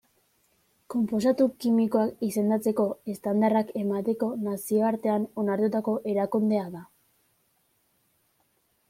Konposatu 0.91 1.45
kimikoak 1.65 2.23
izendatzeko 2.27 2.85
estandarrak 3.13 3.69
emateko 3.81 4.31
nazioartean 4.47 5.29
onartutako 5.43 5.95
erakundea 6.15 6.65
da. 6.79 6.83